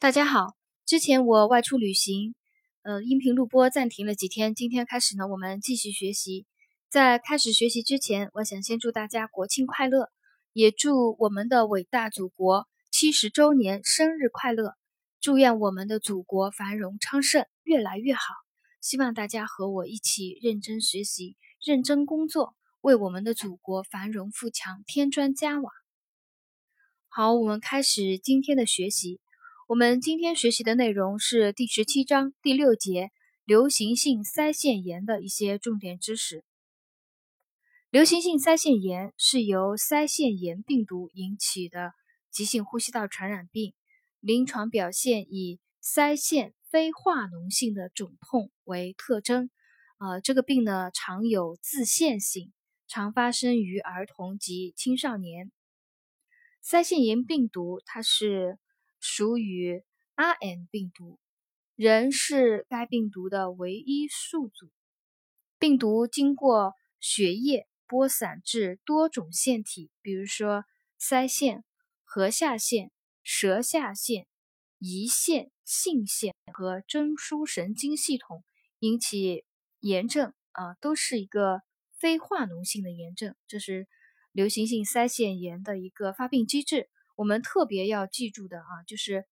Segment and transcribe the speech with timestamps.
[0.00, 2.34] 大家好，之前我外出旅行，
[2.80, 4.54] 呃，音频录播暂停了几天。
[4.54, 6.46] 今天开始呢，我们继续学习。
[6.88, 10.08] 在开始学习之前，我想先祝大家国庆快乐，
[10.54, 14.72] 也祝我们的伟大祖国七十周年生日快乐。
[15.20, 18.22] 祝愿我们的祖国繁荣昌盛，越来越好。
[18.80, 25.70] 希望大家和我一起认真学习，认真工作，为我们的祖国繁荣富强添砖加瓦。
[27.08, 29.20] 好，我们开始今天的学习。
[29.70, 33.12] 我们今天学习的内容是第十七章第六节
[33.44, 36.42] 流行性腮腺炎的一些重点知识。
[37.88, 41.92] 流行性腮腺炎是由腮腺炎病毒引起的
[42.32, 43.72] 急性呼吸道传染病，
[44.18, 49.50] 临床表现以腮腺非化脓性的肿痛为特征。
[50.00, 52.52] 呃，这个病呢常有自限性，
[52.88, 55.52] 常发生于儿童及青少年。
[56.60, 58.58] 腮腺炎病毒它是。
[59.00, 59.82] 属于
[60.14, 61.18] Rn 病毒，
[61.74, 64.70] 人是该病毒的唯一宿主。
[65.58, 70.64] 病毒经过血液播散至多种腺体，比如说
[71.00, 71.64] 腮腺、
[72.04, 72.92] 颌下腺、
[73.22, 74.26] 舌下腺、
[74.78, 78.44] 胰腺、性腺和中枢神经系统，
[78.78, 79.44] 引起
[79.80, 81.62] 炎症啊，都是一个
[81.98, 83.34] 非化脓性的炎症。
[83.46, 83.88] 这是
[84.32, 86.90] 流行性腮腺炎的一个发病机制。
[87.20, 89.26] 我们特别要记住的啊，就是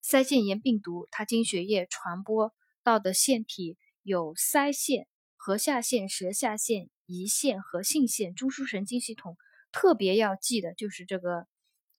[0.00, 9.36] 腮腺炎病毒，它经血液传播到的腺体有腮腺、颌下腺、舌下腺、胰腺和性腺、中枢神经系统。
[9.72, 11.48] 特别要记的就是这个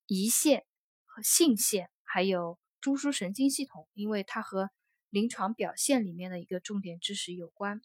[0.06, 0.64] 胰腺
[1.04, 4.70] 和性腺，还有中枢神经系统，因为它和
[5.10, 7.82] 临床表现里面的一个重点知识有关。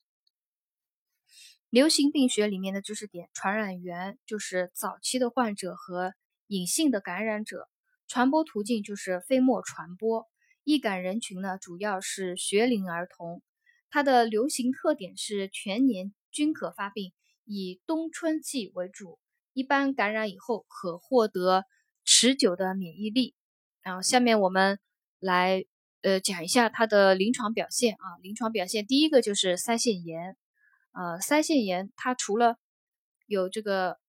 [1.70, 6.14] 流行病学里面的知识点，传染源就是早期的患者和。
[6.54, 7.68] 隐性的感染者，
[8.08, 10.28] 传播途径就是飞沫传播。
[10.64, 13.42] 易感人群呢，主要是学龄儿童。
[13.90, 17.12] 它的流行特点是全年均可发病，
[17.44, 19.18] 以冬春季为主。
[19.53, 21.66] 一般感染以后可获得
[22.06, 23.34] 持久的免疫力。
[23.81, 24.78] 然后下面我们
[25.18, 25.66] 来
[26.03, 28.22] 呃讲一下它的临床表现啊。
[28.22, 30.38] 临床表现第一个就是腮腺炎。
[30.91, 32.58] 呃，腮腺炎它除了
[33.25, 34.03] 有这个。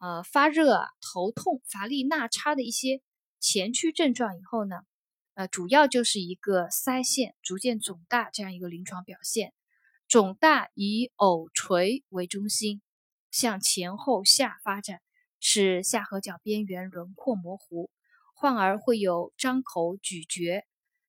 [0.00, 3.02] 呃，发热、头痛、乏力、纳差的一些
[3.38, 4.76] 前驱症状以后呢，
[5.34, 9.52] 呃，主要就是一个腮腺逐渐肿大这样一个临床表现。
[10.08, 12.80] 肿大以偶垂为中心，
[13.30, 15.02] 向前后下发展，
[15.38, 17.90] 使下颌角边缘轮廓模糊，
[18.34, 20.64] 患儿会有张口咀嚼，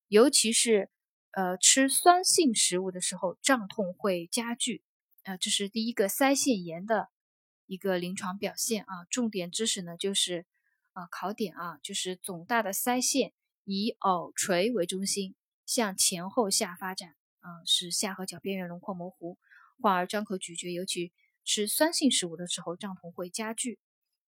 [0.06, 0.90] 尤其是
[1.30, 4.84] 呃吃酸性食物的时候，胀痛会加剧。
[5.22, 7.08] 呃，这是第一个腮腺炎的。
[7.72, 10.44] 一个临床表现啊，重点知识呢就是
[10.92, 13.32] 啊考点啊，就是肿大的腮腺
[13.64, 15.34] 以耳垂为中心，
[15.64, 19.38] 向前后下发展啊，使下颌角边缘轮廓模糊，
[19.80, 21.14] 患儿张口咀嚼，尤其
[21.46, 23.78] 吃酸性食物的时候，胀痛会加剧。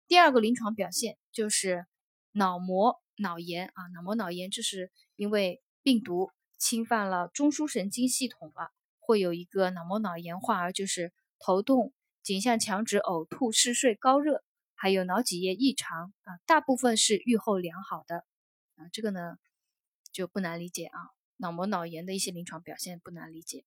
[0.08, 1.84] 第二个临床表现就是
[2.32, 11.92] 脑膜脑炎啊，脑膜脑炎这是因为病毒侵犯了中枢神经系统了，会有一个脑膜脑炎，患儿就是头痛。
[12.24, 14.42] 颈项强直、呕吐、嗜睡、高热，
[14.74, 18.24] 还有脑脊液异常啊，大部分是预后良好的
[18.76, 19.36] 啊，这个呢
[20.10, 20.98] 就不难理解啊。
[21.36, 23.66] 脑膜脑炎的一些临床表现不难理解。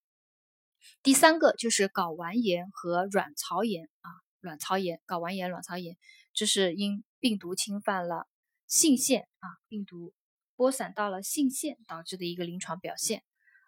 [1.04, 4.10] 第三个就是睾丸炎和卵巢炎啊，
[4.40, 5.96] 卵巢炎、睾丸炎、卵巢炎，
[6.34, 8.28] 这是因病毒侵犯了
[8.66, 10.16] 性腺啊，病毒
[10.56, 13.24] 播散到了性腺导致的一个临床表现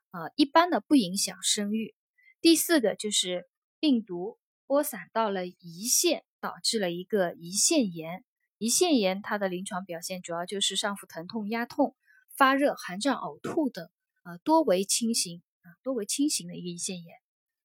[0.10, 1.94] 啊，一般的不影响生育。
[2.42, 3.48] 第四个就是
[3.80, 4.40] 病毒。
[4.70, 8.24] 播散到了胰腺，导致了一个胰腺炎。
[8.60, 11.96] 胰腺炎它的临床表现主要就是上腹疼痛、压痛、
[12.38, 13.90] 发热、寒胀、呕吐等，
[14.22, 17.18] 呃，多为轻型啊，多为轻型的一个胰腺炎。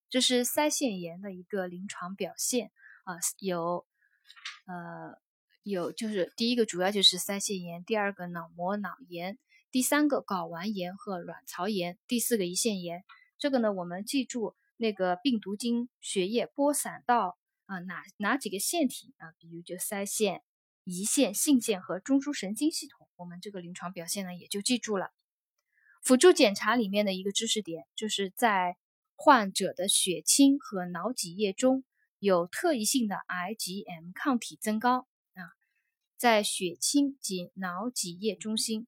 [0.09, 2.73] 这是腮腺炎的一个临床表现
[3.05, 3.85] 啊，有，
[4.65, 5.21] 呃，
[5.63, 9.39] 有就是第一个主要就是腮腺炎，第二个脑膜脑炎，
[9.71, 13.05] 第三个睾丸炎和卵巢炎，第四个胰腺炎。
[13.37, 14.57] 这个呢，我们记住。
[14.77, 19.33] 那个病毒经血液播散到啊哪哪几个腺体啊？
[19.39, 20.43] 比如就腮腺、
[20.85, 25.13] 胰腺、性腺和中枢神经系统，我们这个临床表现呢也就记住了。
[26.03, 28.77] 辅助检查里面的一个知识点，就是在
[29.17, 31.85] 患者的血清和脑脊液中
[32.19, 35.55] 有特异性的 IgM 抗体增高啊，
[36.19, 38.87] 在血清及脑脊液中心。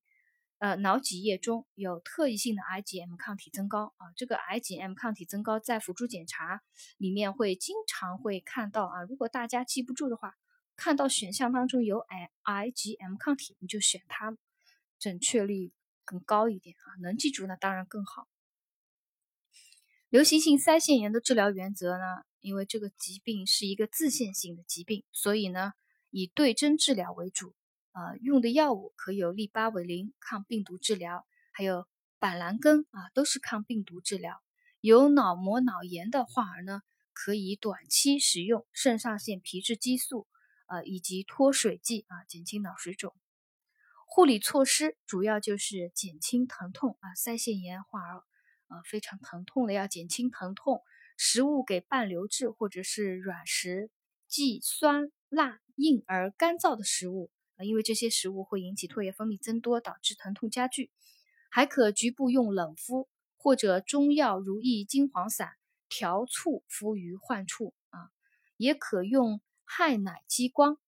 [0.59, 6.63] 呃，脑脊液中有特异性的 IgM 抗体增高啊，这个 IgM 抗体增高在辅助检查
[6.97, 9.03] 里面会经常会看到啊。
[9.03, 10.35] 如果大家记不住的话，
[10.75, 12.31] 看到选项当中有 I
[12.71, 14.35] IgM 抗体，你就选它，
[14.99, 15.73] 准确率
[16.07, 18.27] 更高一点啊，能记住那当然更好。
[20.09, 25.75] 流行性腮腺炎的治疗原则呢，因为这个疾病是一个自限性的疾病，所以呢
[26.09, 27.55] 以对症治疗为主。
[27.97, 31.89] 呃，用的药物可有利巴韦林抗病毒治疗，还有
[32.19, 34.43] 板蓝根啊，都是抗病毒治疗。
[34.83, 36.83] 有脑膜脑炎的患儿呢，
[37.15, 40.29] 可以短期使用肾上腺皮质激素，
[40.67, 43.15] 呃，以及脱水剂啊，减轻脑水肿。
[44.07, 48.23] 护理措施主要就是减轻疼痛啊，腮腺炎患儿
[48.69, 50.83] 呃非常疼痛的，要减轻疼痛。
[51.17, 53.91] 食物给半流质或者是软食，
[54.29, 57.31] 忌酸辣硬而干燥的食物。
[57.65, 60.91] 因为这些食物会引起唾液分泌增多，导致疼痛加剧。
[61.51, 65.53] 还可局部用冷敷或者中药如意金黄散
[65.89, 68.11] 调醋敷于患处啊，
[68.57, 70.79] 也可用氦氖激光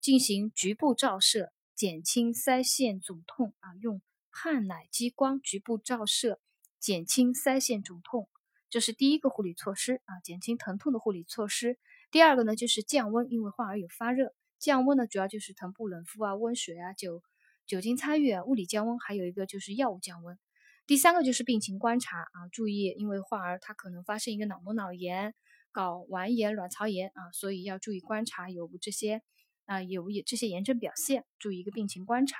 [0.00, 3.74] 进行局部照射，减轻腮腺肿痛啊。
[3.80, 4.00] 用
[4.30, 6.40] 氦氖激光局部照射，
[6.78, 8.28] 减轻腮腺肿痛，
[8.68, 11.78] 这是第一个护理措施啊，减轻疼痛的护理措施。
[12.10, 14.34] 第二个呢，就是降温，因为患儿有发热。
[14.60, 17.22] 降温呢，主要就是臀部冷敷啊、温水啊、酒
[17.66, 20.38] 酒精擦浴啊、物理降温，还有一个就是药物降温。
[20.86, 25.34] 第三个就是病情观察啊，注意，因为患儿他可能发生一个脑膜脑炎、
[25.72, 29.22] 睾丸炎、卵巢炎啊，所以要注意观察有无这些
[29.66, 32.36] 啊有无这些炎症表现，注意一个病情观察。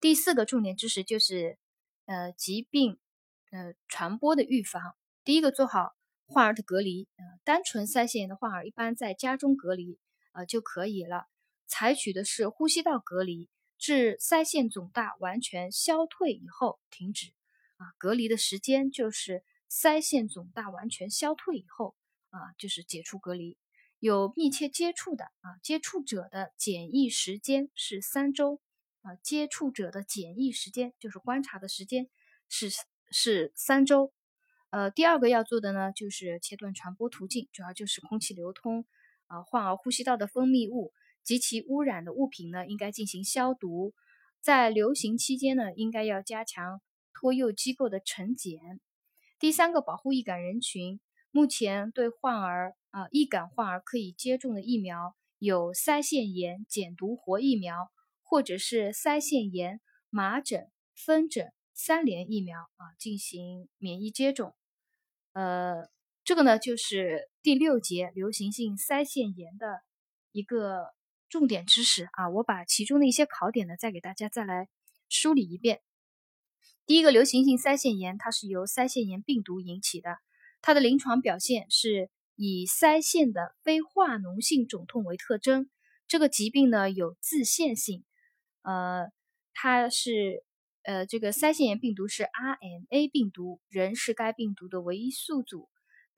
[0.00, 1.58] 第四个重点知识就是
[2.06, 2.98] 呃疾病
[3.50, 4.94] 呃传播的预防。
[5.24, 5.94] 第一个做好
[6.26, 9.98] 患儿的隔离，呃单纯腮腺炎的患儿一般在家中隔离。
[10.32, 11.26] 呃就可以了。
[11.66, 13.48] 采取的是呼吸道隔离，
[13.78, 17.32] 至腮腺肿大完全消退以后停止。
[17.76, 21.94] 啊，隔离的时间就是腮腺肿大完全消退以后
[22.30, 23.56] 啊，就是解除隔离。
[23.98, 28.60] 有密切接触的啊，接触者的检疫时间是三周。
[29.02, 32.10] 啊，接触者的检疫时间就是观察的时间
[32.50, 32.68] 是
[33.10, 34.12] 是三周。
[34.68, 38.84] 呃，第二个要做的呢，就是切断传播途径，主要就是空气流通。
[39.30, 40.92] 啊，患儿呼吸道的分泌物
[41.22, 43.94] 及其污染的物品呢，应该进行消毒。
[44.40, 46.80] 在流行期间呢，应该要加强
[47.14, 48.80] 托幼机构的晨检。
[49.38, 50.98] 第三个，保护易感人群。
[51.30, 57.92] 目前对患儿啊易感患儿可以接种的疫苗有腮腺炎减毒活疫苗，
[58.24, 59.80] 或者是腮腺炎、
[60.10, 64.56] 麻疹、风疹三联疫苗啊，进行免疫接种。
[65.34, 65.88] 呃。
[66.30, 69.82] 这个呢，就是第六节流行性腮腺炎的
[70.30, 70.94] 一个
[71.28, 72.28] 重点知识啊。
[72.30, 74.68] 我把其中的一些考点呢，再给大家再来
[75.08, 75.80] 梳理一遍。
[76.86, 80.18] 第一个，流行性腮腺炎，它是由腮腺炎病毒引起的，
[80.62, 85.68] 它的临床表现是以腮腺的非化脓性肿痛为特征。
[86.06, 88.04] 这个疾病呢，有自限性，
[88.62, 89.10] 呃，
[89.52, 90.44] 它是
[90.84, 95.68] 呃，这个腮腺炎病毒是 RNA 病毒，人是该病毒的唯一宿主。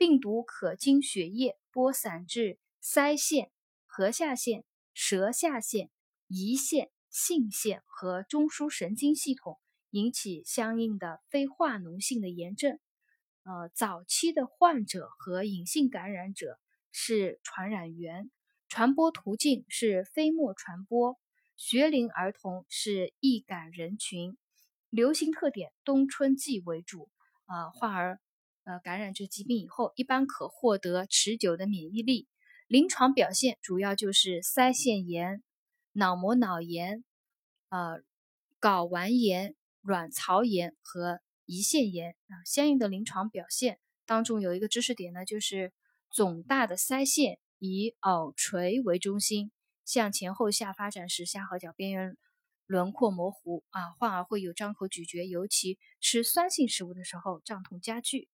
[0.03, 3.53] 病毒可经血液播散至腮腺、
[3.87, 5.93] 颌下腺、舌下腺、
[6.29, 9.61] 胰腺、性腺和中枢神经系统，
[9.91, 12.81] 引起相应的非化脓性的炎症。
[13.45, 16.59] 呃，早期的患者和隐性感染者
[16.91, 18.29] 是传染源，
[18.69, 21.17] 传播途径是飞沫传播。
[21.57, 24.37] 学龄儿童是易感人群，
[24.91, 27.09] 流行特点冬春季为主。
[27.45, 28.21] 啊，患儿。
[28.65, 32.29] 呃，感染这疾病以后，一般可获得持久的免疫力。
[32.69, 35.43] 临床表现主要就是腮腺炎、
[35.93, 37.05] 脑膜脑炎、
[37.71, 38.01] 呃
[38.61, 42.39] 睾丸炎、卵巢炎和胰腺炎啊。
[42.47, 45.73] 相应的临床表现当中有一个知识点呢，就是
[46.11, 49.51] 肿大的腮腺以耳垂为中心，
[49.85, 52.17] 向前后下发展时，下颌角边缘
[52.67, 58.29] 轮廓模糊啊，患儿会有张口咀嚼，尤其吃酸性食物的时候，胀痛加剧。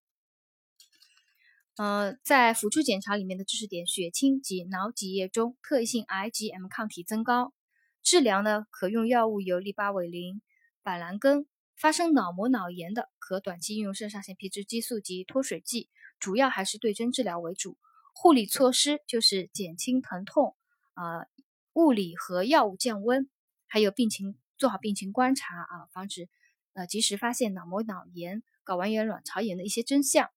[1.78, 7.54] 呃，在辅助检查里面的知识点，血清及脑脊液中特异性 IgM 抗体增高。
[8.02, 10.42] 治疗呢，可用药物有利巴韦林、
[10.82, 11.46] 板蓝根。
[11.76, 17.78] 发生脑膜脑炎的，可短期应用肾上腺皮质激素及脱水剂，主要还是对症治疗为主。
[18.12, 20.56] 护理措施就是减轻疼痛，
[20.94, 21.26] 啊，
[21.74, 23.30] 物理和药物降温，
[23.68, 26.28] 还有病情做好病情观察啊，防止
[26.72, 30.28] 呃及时发现脑膜脑炎、睾丸炎、卵巢炎的一些真相。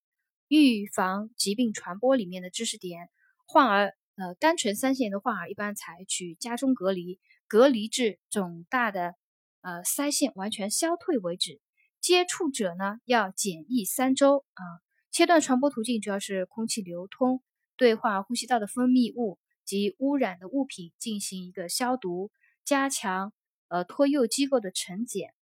[0.51, 3.07] 预防疾病传播里面的知识点，
[3.45, 9.15] 患儿呃单纯腮腺炎的患儿一般采取家中隔离，隔离至肿大的
[9.61, 11.61] 呃腮腺完全消退为止。
[12.01, 14.63] 接触者呢要检疫三周啊。
[15.09, 17.41] 切断传播途径主要是空气流通，
[17.77, 22.29] 对患儿呼吸道的分泌物及污染的物品进行一个消毒，
[22.65, 23.31] 加强
[23.69, 25.33] 呃托幼机构的晨检。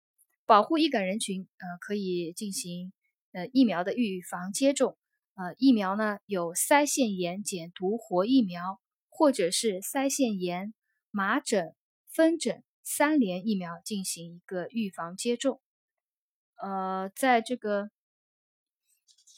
[0.44, 2.92] 保护易感人群，呃，可以进行
[3.32, 4.97] 呃疫苗的预防接种。
[5.38, 10.74] 呃，疫苗呢有腮腺炎减毒活疫苗，或者是腮腺炎、
[11.12, 11.76] 麻疹、
[12.08, 15.60] 风疹三联疫苗进行一个预防接种。
[16.60, 17.88] 呃，在这个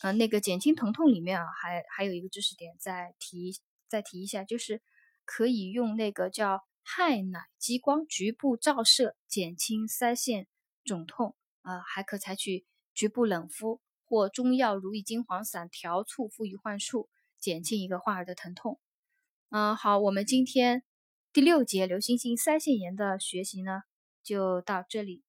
[0.00, 4.80] 呃那个减轻疼痛里面啊，还还有一个知识点再提再提一下，就是
[5.26, 10.46] 可以用那个叫氦氖激光局部照射减轻腮腺。
[10.82, 12.64] 肿痛，呃，还可采取
[12.94, 18.80] 局部冷敷或中药如意金黄散调醋敷于患处，减轻一个患儿的疼痛。
[19.50, 20.82] 嗯，好，我们今天
[21.32, 23.82] 第六节流行性腮腺炎的学习呢，
[24.24, 25.22] 就到这里。